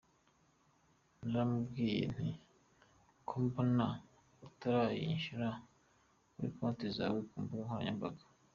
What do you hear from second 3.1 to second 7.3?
’ko mbona utarayishyira kuri konti zawe